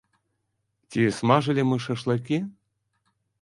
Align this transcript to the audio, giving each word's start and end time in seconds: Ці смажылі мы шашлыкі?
Ці 0.95 1.01
смажылі 1.17 1.67
мы 1.73 1.77
шашлыкі? 1.87 2.41